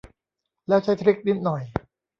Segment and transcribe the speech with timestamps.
[0.67, 1.61] แล้ว ใช้ทริค นิดหน่อย